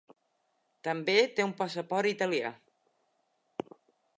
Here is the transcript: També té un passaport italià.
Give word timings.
També 0.87 1.15
té 1.39 1.45
un 1.49 1.53
passaport 1.59 2.11
italià. 2.13 2.53